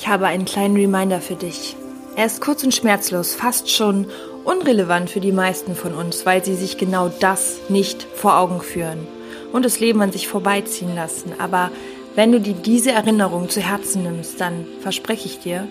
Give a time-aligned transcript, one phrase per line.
[0.00, 1.76] Ich habe einen kleinen Reminder für dich.
[2.16, 4.06] Er ist kurz und schmerzlos, fast schon
[4.44, 9.06] unrelevant für die meisten von uns, weil sie sich genau das nicht vor Augen führen
[9.52, 11.34] und das Leben an sich vorbeiziehen lassen.
[11.38, 11.70] Aber
[12.14, 15.68] wenn du dir diese Erinnerung zu Herzen nimmst, dann verspreche ich dir,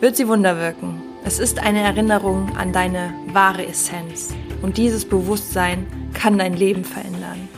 [0.00, 1.00] wird sie Wunder wirken.
[1.24, 7.48] Es ist eine Erinnerung an deine wahre Essenz und dieses Bewusstsein kann dein Leben verändern.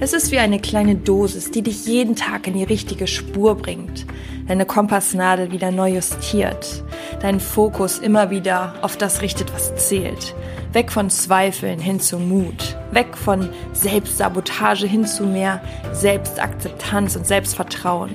[0.00, 4.06] Es ist wie eine kleine Dosis, die dich jeden Tag in die richtige Spur bringt,
[4.46, 6.84] deine Kompassnadel wieder neu justiert,
[7.20, 10.36] deinen Fokus immer wieder auf das richtet, was zählt,
[10.72, 15.60] weg von Zweifeln hin zu Mut, weg von Selbstsabotage hin zu mehr
[15.92, 18.14] Selbstakzeptanz und Selbstvertrauen.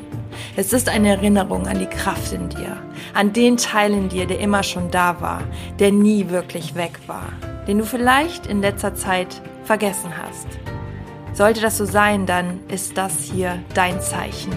[0.55, 2.77] Es ist eine Erinnerung an die Kraft in dir,
[3.13, 5.41] an den Teil in dir, der immer schon da war,
[5.79, 7.33] der nie wirklich weg war,
[7.67, 10.47] den du vielleicht in letzter Zeit vergessen hast.
[11.33, 14.51] Sollte das so sein, dann ist das hier dein Zeichen.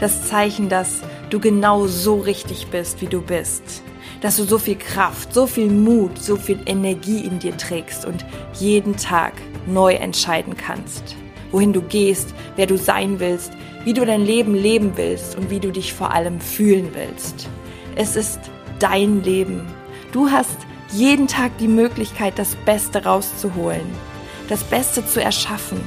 [0.00, 3.84] Das Zeichen, dass du genau so richtig bist, wie du bist.
[4.20, 8.24] Dass du so viel Kraft, so viel Mut, so viel Energie in dir trägst und
[8.54, 9.34] jeden Tag
[9.66, 11.14] neu entscheiden kannst.
[11.52, 13.52] Wohin du gehst, wer du sein willst,
[13.84, 17.48] wie du dein Leben leben willst und wie du dich vor allem fühlen willst.
[17.94, 18.40] Es ist
[18.80, 19.68] dein Leben.
[20.10, 20.56] Du hast
[20.90, 24.11] jeden Tag die Möglichkeit, das Beste rauszuholen
[24.48, 25.80] das Beste zu erschaffen,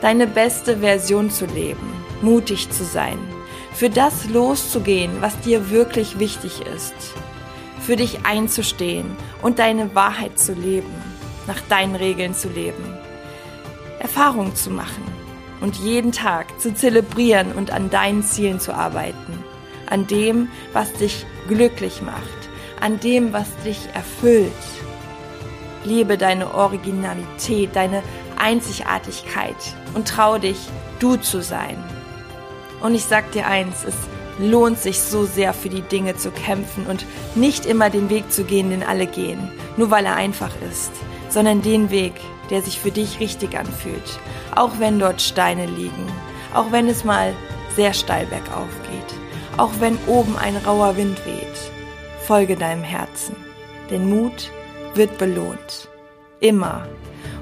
[0.00, 3.18] deine beste Version zu leben, mutig zu sein,
[3.74, 6.94] für das loszugehen, was dir wirklich wichtig ist,
[7.80, 10.92] für dich einzustehen und deine Wahrheit zu leben,
[11.46, 12.84] nach deinen Regeln zu leben,
[13.98, 15.04] Erfahrung zu machen
[15.60, 19.44] und jeden Tag zu zelebrieren und an deinen Zielen zu arbeiten,
[19.88, 22.22] an dem, was dich glücklich macht,
[22.80, 24.52] an dem, was dich erfüllt
[25.84, 28.02] Liebe deine Originalität, deine
[28.36, 29.56] Einzigartigkeit
[29.94, 30.58] und trau dich,
[30.98, 31.76] du zu sein.
[32.80, 33.94] Und ich sag dir eins, es
[34.38, 38.44] lohnt sich so sehr für die Dinge zu kämpfen und nicht immer den Weg zu
[38.44, 40.92] gehen, den alle gehen, nur weil er einfach ist,
[41.28, 42.14] sondern den Weg,
[42.50, 44.18] der sich für dich richtig anfühlt,
[44.54, 46.06] auch wenn dort Steine liegen,
[46.54, 47.34] auch wenn es mal
[47.76, 51.72] sehr steil bergauf geht, auch wenn oben ein rauer Wind weht.
[52.26, 53.36] Folge deinem Herzen,
[53.90, 54.50] denn Mut
[54.94, 55.88] wird belohnt.
[56.40, 56.86] Immer.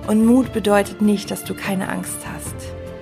[0.06, 2.54] Und Mut bedeutet nicht, dass du keine Angst hast.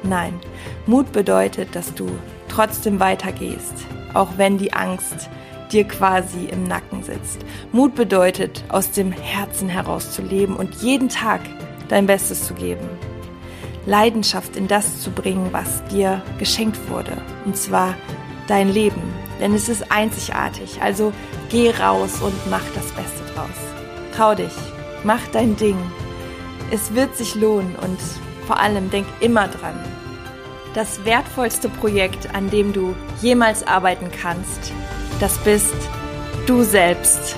[0.02, 0.38] Nein,
[0.86, 2.08] Mut bedeutet, dass du
[2.48, 3.74] trotzdem weitergehst,
[4.14, 5.28] auch wenn die Angst
[5.70, 7.44] dir quasi im Nacken sitzt.
[7.72, 11.40] Mut bedeutet, aus dem Herzen heraus zu leben und jeden Tag
[11.88, 12.88] dein Bestes zu geben.
[13.86, 17.16] Leidenschaft in das zu bringen, was dir geschenkt wurde.
[17.44, 17.94] Und zwar
[18.46, 19.02] dein Leben.
[19.40, 20.80] Denn es ist einzigartig.
[20.82, 21.12] Also
[21.48, 23.48] geh raus und mach das Beste draus.
[24.18, 24.52] Trau dich,
[25.04, 25.78] mach dein Ding.
[26.72, 28.00] Es wird sich lohnen und
[28.48, 29.78] vor allem denk immer dran.
[30.74, 34.72] Das wertvollste Projekt, an dem du jemals arbeiten kannst,
[35.20, 35.76] das bist
[36.46, 37.36] du selbst.